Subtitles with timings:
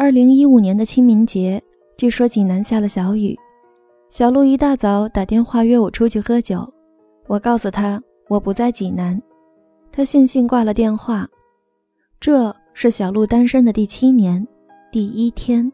[0.00, 1.62] 二零一五年的清明节，
[1.98, 3.38] 据说济南下了小雨。
[4.08, 6.66] 小鹿一大早打电话约我出去喝酒，
[7.26, 9.20] 我告诉他我不在济南，
[9.92, 11.28] 他悻悻挂了电话。
[12.18, 14.42] 这是小鹿单身的第七年，
[14.90, 15.70] 第一天。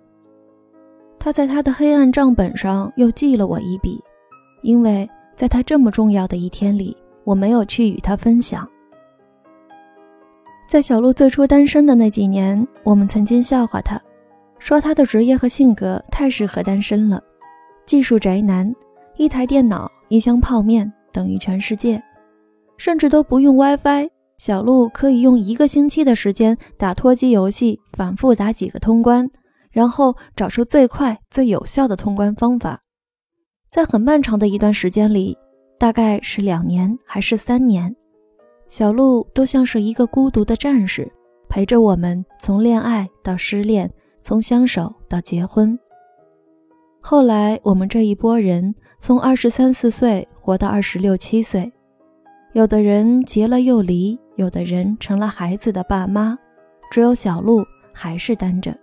[1.20, 3.96] 他在他的黑暗账本上又记了我一笔，
[4.62, 8.68] 因为在他这么重要的一天里，我没有去与他分享。
[10.68, 14.02] 在小鹿最初单身的那几年，我们曾经笑话他。
[14.66, 17.22] 说他的职业和性格太适合单身了，
[17.86, 18.74] 技术宅男，
[19.16, 22.02] 一台电脑、一箱泡面等于全世界，
[22.76, 29.30] 甚至都不用 WiFi，小鹿可以用一个星期的时间打脱机游戏，反复打几个通关，
[29.70, 32.80] 然后找出最快最有效的通关方法。
[33.70, 35.38] 在很漫长的一段时间里，
[35.78, 37.94] 大概是两年还是三年，
[38.66, 41.08] 小鹿都像是一个孤独的战士，
[41.48, 43.88] 陪着我们从恋爱到失恋。
[44.26, 45.78] 从相守到结婚，
[47.00, 51.72] 后来我们这一波人从二十三四岁活到二十六七岁，
[52.52, 56.36] 有的人结了又离，有的人成了孩子的爸妈，
[56.90, 58.76] 只有小鹿还是单着。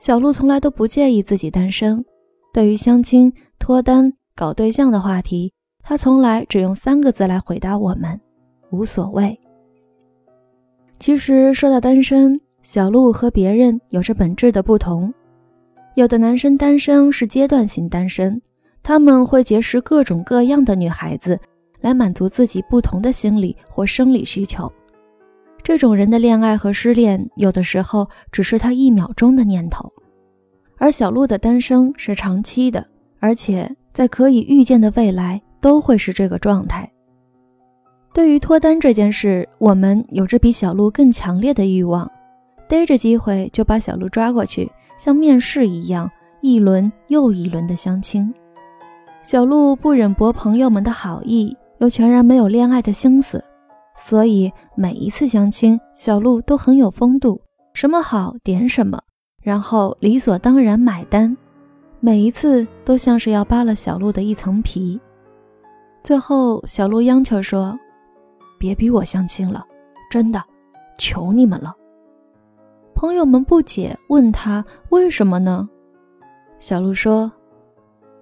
[0.00, 2.04] 小鹿从来都不介意自己单身，
[2.52, 5.52] 对于相亲、脱单、搞对象的话题，
[5.84, 8.20] 他从来只用三个字来回答我们：
[8.72, 9.38] 无所谓。
[10.98, 15.12] 其实说到单身，小鹿和别人有着本质的不同，
[15.96, 18.40] 有的男生单身是阶段性单身，
[18.82, 21.38] 他们会结识各种各样的女孩子，
[21.80, 24.70] 来满足自己不同的心理或生理需求。
[25.60, 29.92] 这种人的恋爱和失恋，有的时候只是他一秒钟的念头。
[30.78, 32.84] 而小鹿的单身是长期的，
[33.18, 36.88] 而且在可以预见的未来都会是这个状态。
[38.12, 42.08] 对于脱单这件事，我们有着比小鹿更强烈的欲望。
[42.72, 48.32] 逮着机会就把小鹿抓过去，像面试一样，一轮又一轮的相亲。
[49.22, 53.44] 小鹿不忍驳朋友们的好意，又全然没有恋爱的心思，
[53.98, 57.38] 所以每一次相亲，小鹿都很有风度，
[57.74, 58.98] 什么好点什么，
[59.42, 61.36] 然后理所当然买单。
[62.00, 64.98] 每一次都像是要扒了小鹿的一层皮。
[66.02, 67.78] 最后，小鹿央求说
[68.58, 69.62] ：“别逼我相亲了，
[70.10, 70.42] 真的，
[70.96, 71.74] 求你们了。”
[73.02, 75.68] 朋友们不解，问他为什么呢？
[76.60, 77.32] 小鹿说：“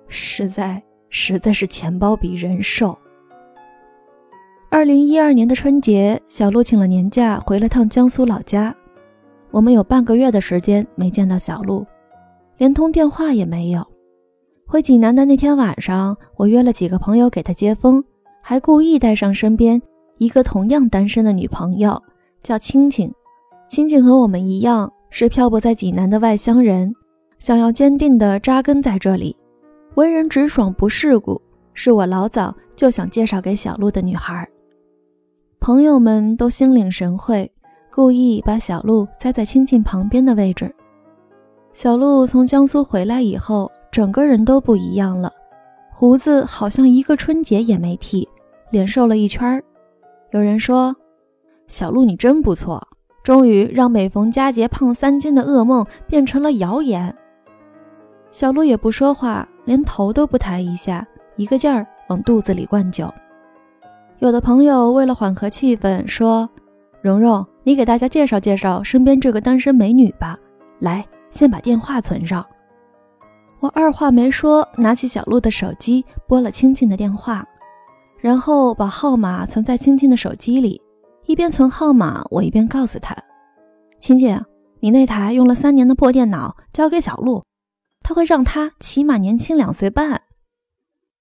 [0.09, 2.97] 实在，实在是钱包比人瘦。”
[4.73, 8.75] 二零一二年的春节，小鹿请了年假，回了趟江苏老家。
[9.51, 11.87] 我们有半个月的时间没见到小鹿，
[12.57, 13.87] 连通电话也没有。
[14.67, 18.03] 回济南的那天晚上，我约了几个朋友给他接风，
[18.41, 19.79] 还故意带上身边
[20.17, 22.03] 一个同样单身的女朋友，
[22.43, 23.13] 叫青青。
[23.71, 26.93] 青青和我们一样是漂泊在济南的外乡人，
[27.39, 29.37] 想要坚定地扎根在这里，
[29.95, 31.41] 为人直爽不世故，
[31.73, 34.45] 是我老早就想介绍给小鹿的女孩。
[35.61, 37.49] 朋友们都心领神会，
[37.95, 40.75] 故意把小鹿栽在青青旁边的位置。
[41.73, 45.33] 小鹿从江苏回来以后，整个人都不一样了，
[45.93, 48.29] 胡子好像一个春节也没剃，
[48.73, 49.63] 脸瘦了一圈儿。
[50.33, 50.93] 有人说
[51.69, 52.85] ：“小鹿，你真不错。”
[53.23, 57.15] 终于让每逢佳节胖三斤的噩梦变成了谣言。
[58.31, 63.13] 小鹿也不说话，连头都不抬一下，一个劲儿往肚子里灌酒。
[64.21, 66.49] 有的朋友为了缓和气氛，说
[67.03, 70.39] ：“蓉蓉，你给大家介绍介绍身边这个单身美女吧。
[70.79, 72.45] 来，先把电话存上。”
[73.61, 77.45] 我二话没说，拿起小鹿的手机拨了青青的电话，
[78.21, 80.81] 然后把号码存在青青的手机里。
[81.31, 83.15] 一边存号码，我一边告诉他
[84.01, 84.45] ：“青青，
[84.81, 87.45] 你那台用了三年的破电脑交给小鹿，
[88.01, 90.23] 他会让他起码年轻两岁半。”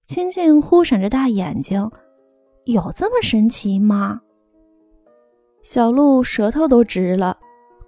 [0.06, 1.88] 青青忽闪着大眼睛
[2.66, 4.22] ：“有这么神奇吗？”
[5.62, 7.38] 小鹿舌头都直了，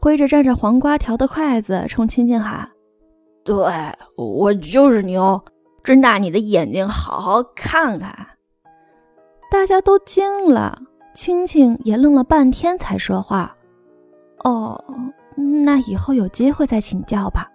[0.01, 2.71] 挥着蘸着黄瓜条的筷子冲青青喊
[3.43, 3.57] ：“对
[4.17, 5.45] 我就是牛，
[5.83, 8.15] 睁大你的眼睛，好好看看。”
[9.51, 10.81] 大家都惊了。
[11.15, 13.55] 青青也愣了半天才说话
[14.45, 14.83] ：“哦，
[15.65, 17.49] 那以后有机会再请教吧。”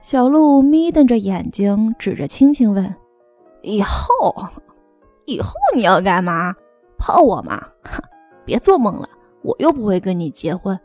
[0.00, 2.94] 小鹿眯瞪着眼睛，指着青青问
[3.62, 4.34] ：“以后，
[5.26, 6.54] 以后你要干嘛？
[6.98, 7.62] 泡我吗？
[8.44, 9.08] 别做梦了，
[9.42, 10.78] 我又不会跟你结婚。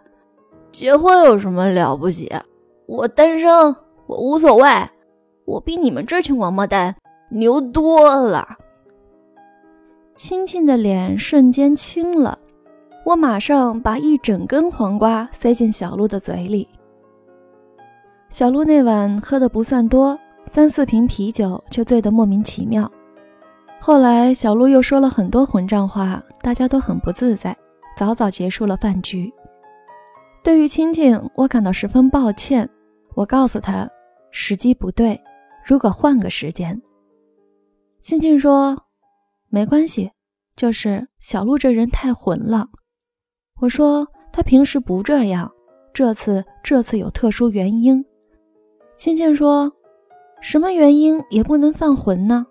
[0.71, 2.31] 结婚有什么了不起？
[2.87, 3.49] 我单身，
[4.05, 4.69] 我无所谓，
[5.45, 6.95] 我比你们这群王八蛋
[7.29, 8.57] 牛多了。”
[10.17, 12.39] 青青的脸瞬间青了，
[13.05, 16.67] 我马上把一整根黄瓜塞进小鹿的嘴里。
[18.31, 20.17] 小鹿那晚喝的不算多，
[20.47, 22.91] 三四瓶啤酒，却醉得莫名其妙。
[23.79, 27.55] 后来小鹿又说了很多混账话，大家都很不自在，
[27.95, 29.31] 早早结束了饭局。
[30.43, 32.67] 对于青青，我感到十分抱歉。
[33.13, 33.87] 我告诉他，
[34.31, 35.21] 时机不对，
[35.63, 36.81] 如果换个时间。
[38.01, 38.75] 青青说
[39.57, 40.11] ：“没关系，
[40.55, 42.67] 就是小鹿这人太混了。”
[43.59, 45.51] 我说：“他平时不这样，
[45.91, 48.05] 这次这次有特殊原因。”
[48.97, 49.73] 青青说
[50.41, 52.45] ：“什么原因也不能犯浑呢？”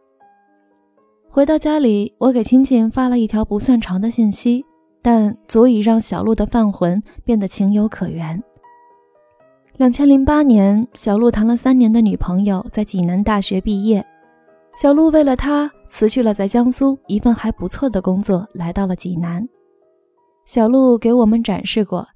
[1.31, 4.64] 回到家里，我给青青发了一条不算长的信息，
[5.00, 8.43] 但足以让小鹿的犯浑变得情有可原。
[9.76, 14.05] 两千零八年，小鹿谈了三年的女朋友在济南大学毕业，
[14.76, 19.43] 小鹿为了他辞去了在江苏一份还不错的工作，来到了济南。
[20.44, 22.06] 小鹿给我们展示过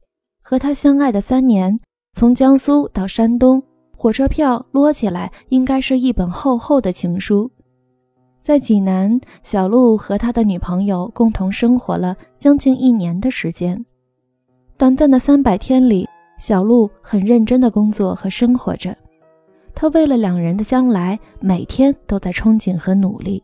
[0.43, 1.75] 和他相爱的三年，
[2.12, 3.62] 从江苏到山东，
[3.97, 7.51] 火车票摞起来应该是一本厚厚的情书。
[8.43, 13.83] 在济南，小鹿和他的女朋友共同生活了将近一年的时间。
[14.77, 16.06] 短暂的三百天里，
[16.39, 18.95] 小鹿很认真的工作和生活着。
[19.81, 23.43] 他为了两人的将来，每天都在憧憬和努力。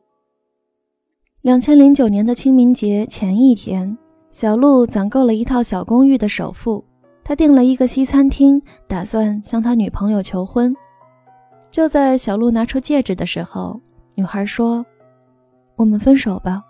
[1.41, 3.97] 两千零九年的清明节前一天，
[4.33, 6.85] 小鹿攒够了一套小公寓的首付，
[7.25, 10.77] 他订了一个西餐厅，打算向他女朋友求婚。
[11.71, 13.81] 就在小鹿拿出戒指的时候，
[14.15, 14.85] 女孩说
[15.77, 16.63] ：“我们分手吧。”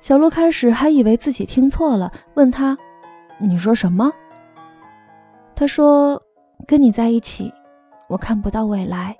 [0.00, 2.76] 小鹿开始还以为自己听错了，问他
[3.40, 4.12] ：“你说什么？”
[5.56, 6.20] 他说
[6.68, 7.50] ：“跟你在一起，
[8.14, 9.16] 我看不到未来。”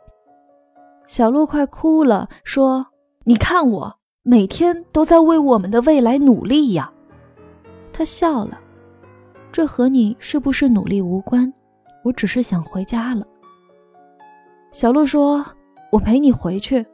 [1.04, 2.86] 小鹿快哭了，说
[3.26, 6.92] ：“你看我每天都在为我们的未来努力呀。”
[7.92, 8.60] 他笑了
[9.50, 11.52] ：“这和你是不是努力无关，
[12.04, 13.26] 我只是想回家了。”
[14.70, 15.44] 小鹿说
[15.90, 16.86] ：“我陪你回去。”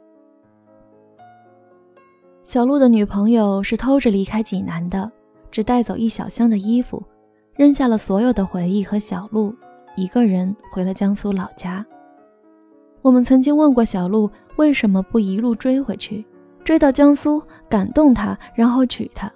[2.43, 5.09] 小鹿的女朋友是偷着离开济南的，
[5.51, 7.01] 只带走一小箱的衣服，
[7.55, 9.55] 扔下了所有的回忆和小鹿，
[9.95, 11.85] 一个人回了江苏老家。
[13.01, 16.25] 我们曾经问过小鹿为什么不一路追回去，
[16.63, 19.31] 追到江苏感动他，然后娶她。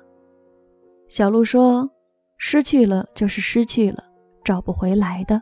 [1.07, 1.89] 小鹿说
[2.38, 4.03] ：“失去了就是失去了，
[4.44, 5.41] 找不回来的。”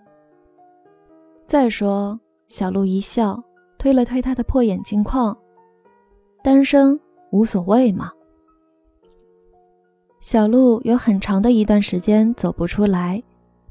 [1.47, 3.41] 再说，小鹿一笑，
[3.77, 5.37] 推了推他的破眼镜框，
[6.43, 6.99] 单身。
[7.31, 8.11] 无所谓嘛。
[10.21, 13.23] 小鹿有很长的一段时间走不出来，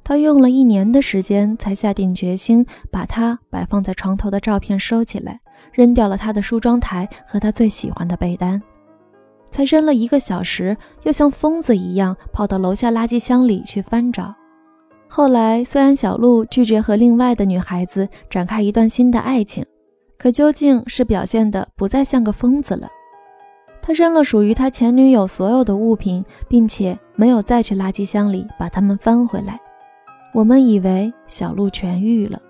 [0.04, 5.40] 他用了一年的时间才下定决心把他摆放在床头的照片收起来，
[5.72, 8.60] 扔掉了他的梳妆台和他最喜欢的被单，
[9.50, 14.34] 才扔了一个小时，又像疯子一样跑到楼下垃圾箱里去翻找。
[15.08, 19.64] 后来，虽然小鹿拒绝和另外的女孩子展开一段新的爱情，
[20.18, 22.88] 可究竟是表现的不再像个疯子了。
[23.80, 29.60] 他扔了属于他前女友所有的物品，并且没有再去垃圾箱里把它们翻回来。
[30.32, 32.40] 我们以为小鹿痊愈了。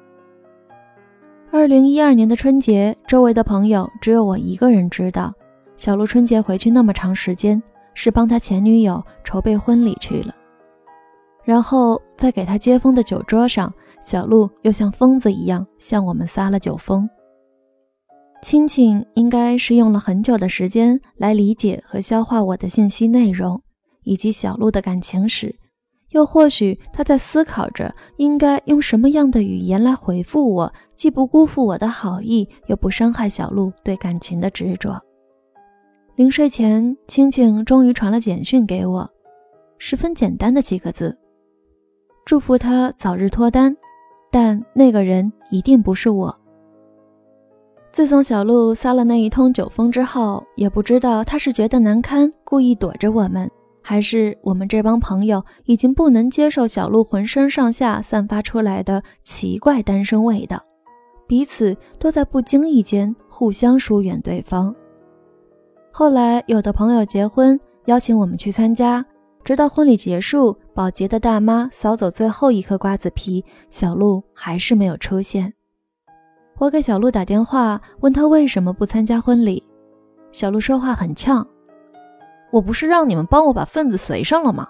[1.50, 5.32] 二零一二年的春节，周围的朋友只有我一个人知道，
[5.76, 7.61] 小鹿春节回去那么长时间，
[7.93, 10.34] 是帮他前女友筹备婚礼去了。
[11.44, 17.08] 然后在给他接风的酒桌上，小鹿又像疯子一样向我们撒了酒疯。
[18.43, 23.60] 青青应该是用了很久的时间来理解和消化我的信息内容，
[24.05, 25.55] 以及小鹿的感情史，
[26.12, 34.98] 又或许他在思考着应该用什么样的语言来回复我，既不辜负我的好意，又不伤害小鹿对感情的执着。
[36.16, 39.10] 临睡前，青青终于传了简讯给我，
[39.78, 41.19] 十分简单的几个字：
[42.24, 43.74] 祝福他早日脱单，
[44.31, 46.34] 但那个人一定不是我。
[47.90, 53.50] 自从小鹿撒了那一通酒疯之后，也不知道他是觉得难堪，故意躲着我们，
[53.82, 60.62] 还是我们这帮朋友已经不能接受小鹿浑身上下散发出来的奇怪单身味道，
[61.27, 64.74] 彼此都在不经意间互相疏远对方。
[65.91, 69.05] 后来有的朋友结婚，邀请我们去参加，
[69.44, 75.53] 直到婚礼结束，保洁的大妈扫走最后一颗瓜子皮，小鹿还是没有出现。
[76.58, 79.62] 我给小鹿打电话，问他为什么不参加婚礼。
[80.31, 81.46] 小鹿说话很呛
[82.53, 84.69] ：“我不是让你们帮我把份子随上了吗？”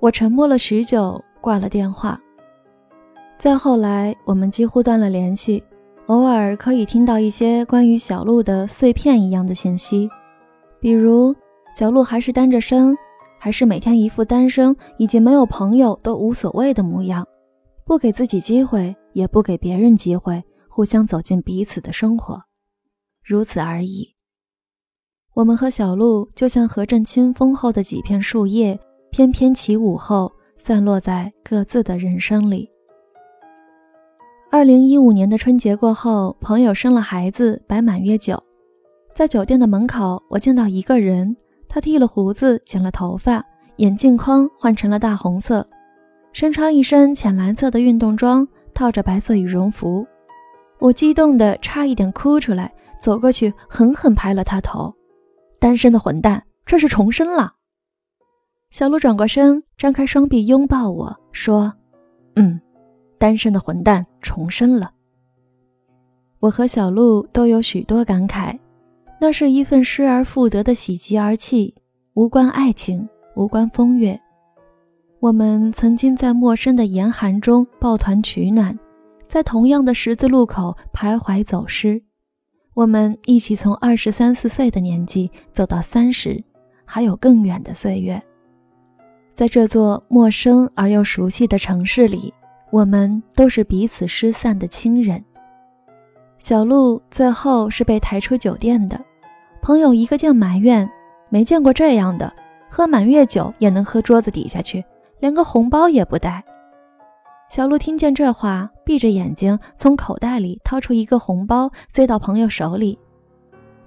[0.00, 2.18] 我沉默了许久，挂了电话。
[3.36, 5.62] 再后来，我们几乎断了联系，
[6.06, 10.08] 偶尔可以听到一些关于小鹿的碎片一样的信息，
[10.80, 11.34] 比如
[11.74, 12.96] 小鹿还是单着身，
[13.38, 17.26] 还是每天一副单身以及没有朋友都无所谓的模样，
[17.84, 18.96] 不给自己机会。
[19.14, 22.42] 也不给别人机会互相走进彼此的生活，
[23.22, 24.13] 如此而已。
[25.34, 28.78] 我们和小鹿就像和阵清风后的几片树叶，
[29.10, 32.70] 翩翩起舞后散落在各自的人生里。
[34.48, 38.40] 二零一五年的春节过后，朋友生了孩子，摆满月酒，
[39.12, 41.36] 在酒店的门口，我见到一个人，
[41.68, 43.44] 他剃了胡子，剪了头发，
[43.78, 45.66] 眼镜框换成了大红色。
[46.32, 50.06] 身穿一身浅蓝色的运动装，套着白色羽绒服，
[50.78, 54.94] 我激动的差一点哭出来，走过去狠狠拍了他头。
[55.58, 57.54] 单身的混蛋，这是重生了。
[58.70, 61.72] 小鹿转过身，张开双臂拥抱我说
[62.36, 62.60] ：“嗯，
[63.18, 64.92] 单身的混蛋重生了。”
[66.40, 68.58] 我和小鹿都有许多感慨，
[69.20, 71.74] 那是一份失而复得的喜极而泣，
[72.14, 74.20] 无关爱情，无关风月。
[75.20, 78.78] 我们曾经在陌生的严寒中抱团取暖，
[79.26, 82.02] 在同样的十字路口徘徊走失。
[82.74, 86.42] 我们一起从二十三四岁的年纪走到三十，
[86.84, 88.20] 还有更远的岁月。
[89.34, 92.34] 在这座陌生而又熟悉的城市里，
[92.70, 95.24] 我们都是彼此失散的亲人。
[96.38, 99.00] 小鹿最后是被抬出酒店的，
[99.62, 100.88] 朋友一个劲埋怨，
[101.28, 102.30] 没见过这样的，
[102.68, 104.84] 喝满月酒也能喝桌子底下去。
[105.20, 106.44] 连个红包也不带。
[107.48, 112.98] 小鹿听见这话，闭着眼睛从口袋里掏出一个红包，塞到朋友手里。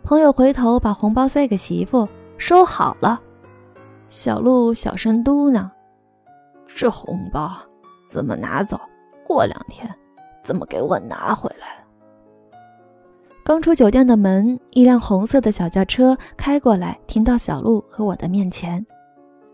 [0.04, 3.22] 朋友回头把红包塞给媳妇，收好了。
[4.10, 5.70] 小鹿小声嘟囔
[6.66, 7.51] ：“这红包
[8.08, 8.80] 怎么拿走？
[9.25, 9.89] 过两天
[10.44, 11.84] 怎么给我拿回来？”
[13.44, 18.86] 刚出酒店的门，一辆红色的小轿车开过来，停到小鹿和我的面前。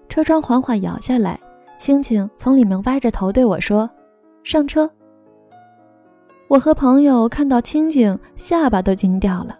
[0.08, 1.40] 车窗缓缓摇下来。
[1.76, 3.90] 青青从里面歪着头对我说
[4.46, 4.90] ：“上车。”
[6.54, 9.58] 我和朋友看到青青，下巴都惊掉了。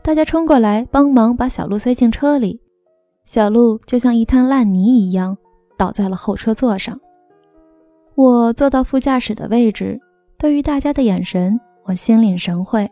[0.00, 2.58] 大家冲过来帮忙把小鹿塞进车里，
[3.26, 5.36] 小鹿就像一滩烂泥一样
[5.76, 6.98] 倒在了后车座上。
[8.14, 10.00] 我坐到副驾驶的位置，
[10.38, 12.90] 对于大家的眼神，我心领神会。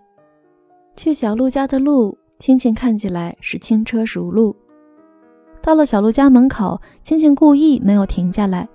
[0.95, 4.55] 去小鹿家的路，青青看起来是轻车熟路。
[5.63, 8.69] 到了小鹿家门口，青青故意没有停下来，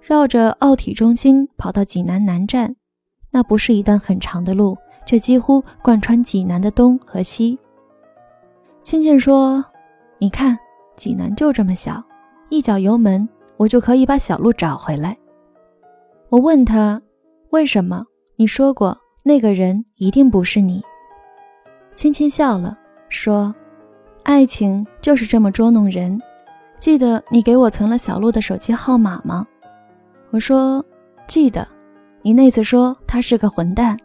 [0.00, 2.76] 绕着奥体中心跑到济南南站。
[3.32, 7.58] 那不是一段很长的路，却几乎贯穿济南的东和西。
[8.84, 9.64] 青青说
[10.18, 10.56] ：“你看，
[10.96, 12.00] 济南就这么小，
[12.50, 15.16] 一脚油门，我就可以把小鹿找回来。”
[16.30, 17.00] 我问他
[17.50, 18.04] ：“为什么？
[18.36, 20.82] 你说过那个人一定不是你。”
[21.96, 23.52] 青青笑了，说。
[24.24, 26.16] 爱情就是这么捉弄人。
[26.78, 29.44] 记得你给我存了小鹿的手机号码吗？
[30.30, 30.84] 我说
[31.26, 31.66] 记得。
[32.22, 33.96] 你那次说他是个混蛋。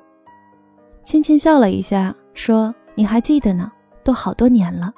[1.04, 3.72] 青青笑了一下，说你还记得呢，
[4.04, 4.94] 都好多年了。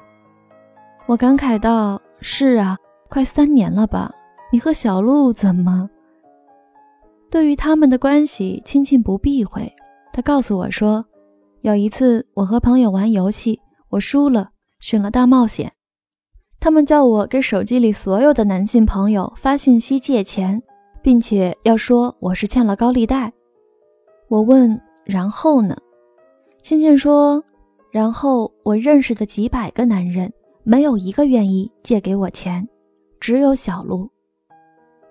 [1.05, 2.77] 我感慨道：“是啊，
[3.09, 4.11] 快三年了吧？
[4.51, 5.89] 你和小鹿怎么？”
[7.29, 9.71] 对于他们的关系，青青不避讳。
[10.11, 11.05] 他告诉我说，
[11.61, 13.59] 有一次我和朋友玩游戏，
[13.89, 14.49] 我输了。
[14.79, 15.73] 选了大冒险，
[16.57, 20.63] 他们叫我给手机里所有的男性朋友发信息借钱，
[21.01, 23.31] 并且要说我是欠了高利贷。
[24.27, 25.75] 我问，然后呢？
[26.61, 27.43] 青青说，
[27.91, 30.31] 然后我认识的几百个男人，
[30.63, 32.67] 没有一个愿意借给我钱，
[33.19, 34.09] 只有小鹿。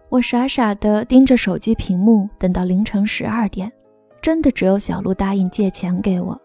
[0.08, 3.70] 我傻傻地盯着手机屏幕，等到凌晨十二点，
[4.22, 6.40] 真的只有小鹿答应借钱给我。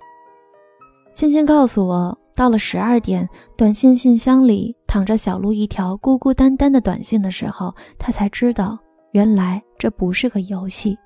[1.14, 2.18] 青青告诉我。
[2.36, 8.76] 到了十二点，短信信箱里躺着小鹿一条孤孤单单的短信的时候，他才知道
[9.14, 10.98] 原来这不是个游戏。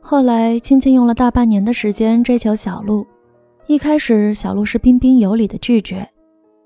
[0.00, 3.06] 后来，青青用了大半年的时间追求小鹿，
[3.66, 6.06] 一开始小鹿是彬彬有礼的拒绝，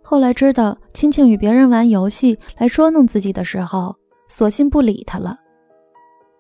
[0.03, 3.95] 后来知道青青与别人玩游戏来捉弄自己的时候，
[4.29, 5.39] 索性不理他了。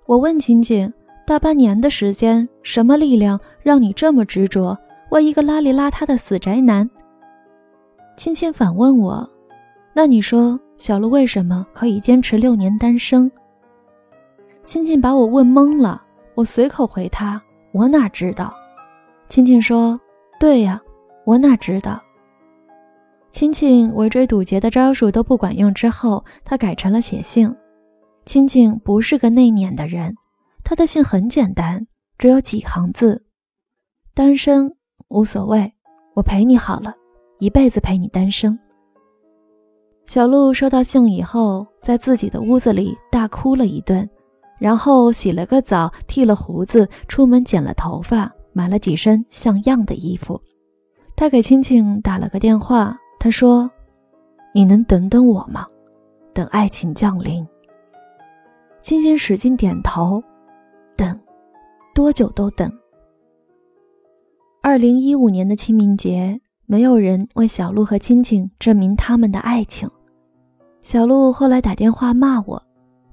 [0.07, 0.91] 我问青青，
[1.27, 4.77] 大半年的时间，什么力量让你这么执着？
[5.11, 6.89] 我一个邋里邋遢的死宅男。
[8.17, 9.29] 青青反问我
[9.93, 13.33] ：“那你说小鹿为什么可以坚持六年单身？”
[14.67, 16.03] 青青把我问懵了，
[16.35, 18.55] 我随口回他：“我哪知道？”
[19.31, 19.99] 青青说
[20.39, 20.79] ：“对呀，
[21.25, 21.99] 我哪知道？”
[23.33, 27.51] 青青围追堵截的招数都不管用之后，他改成了写信。
[28.27, 30.15] 青青不是个内敛的人，
[30.63, 31.87] 他的信很简单，
[32.19, 33.25] 只有几行字
[34.13, 34.71] ：“单身。”
[35.09, 35.73] 无所谓，
[36.15, 36.93] 我陪你好了，
[37.39, 38.59] 一辈子陪你单身。
[40.07, 44.09] 小鹿收到信以后，在自己的屋子里大哭了一顿，
[44.59, 50.41] 然后洗了个澡，剃了胡子，出门剪了头发，买了几身像样的衣服。
[51.17, 53.71] 他给青青打了个电话，他说
[54.55, 55.67] ：“你能等等我吗？
[56.33, 57.45] 等爱情降临。”
[58.83, 60.23] 青青使劲点头，
[60.97, 61.19] 等，
[61.95, 62.71] 多久都等。
[64.63, 69.89] 二零一五年的清明节，没有人为小鹿和青青证明他们的爱情。
[70.85, 72.63] 小鹿后来打电话骂我，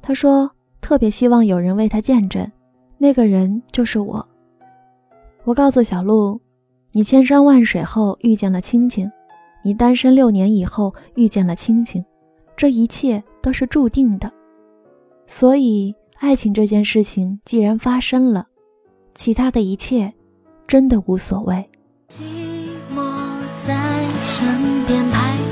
[0.01, 0.51] 他说
[0.81, 2.45] 特别希望有人为他见证，
[2.97, 4.23] 那个人就是我。
[5.45, 6.37] 我告诉小鹿，
[6.91, 9.09] 你千山万水后遇见了青青，
[9.63, 12.03] 你单身六年以后遇见了青青，
[12.57, 14.29] 这一切都是注定的。
[15.25, 18.45] 所以，爱情这件事情既然发生了，
[19.15, 20.13] 其他的一切
[20.67, 21.55] 真的无所谓。
[22.09, 22.19] 寂
[22.93, 23.01] 寞
[23.65, 24.45] 在身
[24.85, 25.50] 边徘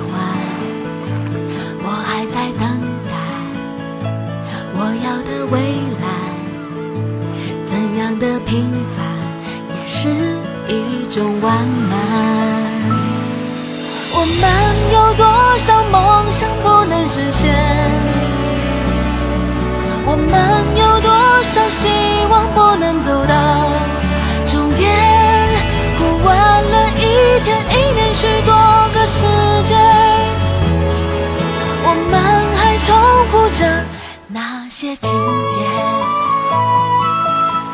[8.18, 9.06] 的平凡
[9.76, 10.10] 也是
[10.68, 11.54] 一种完
[11.90, 11.98] 满。
[14.12, 14.44] 我们
[14.94, 15.24] 有多
[15.60, 17.54] 少梦想不能实现？
[20.06, 20.26] 我们
[20.76, 21.10] 有多
[21.44, 21.88] 少希
[22.32, 23.34] 望不能走到
[24.48, 24.88] 终点？
[26.00, 28.52] 过完了一天一年许多
[28.94, 29.18] 个世
[29.68, 29.76] 界，
[31.84, 32.14] 我们
[32.56, 32.88] 还重
[33.28, 33.60] 复着
[34.28, 35.12] 那些情
[35.48, 35.56] 节。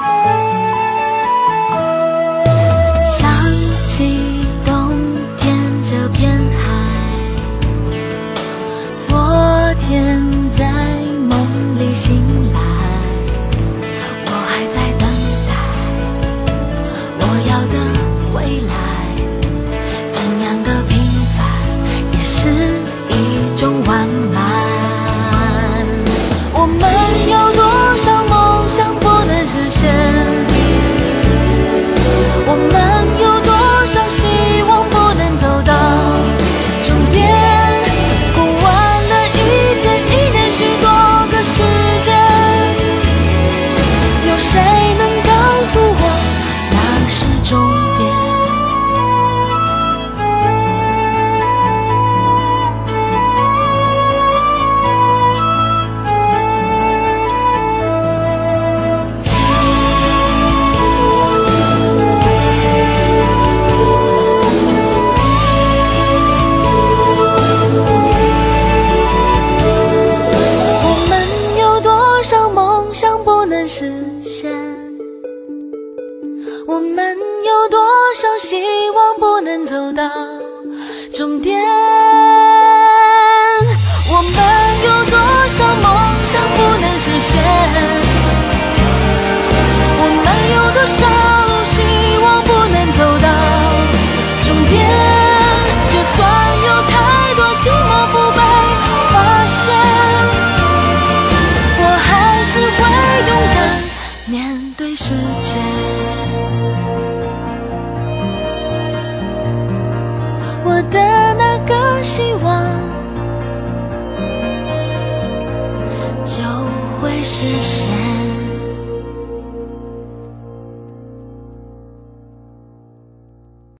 [0.05, 0.54] 终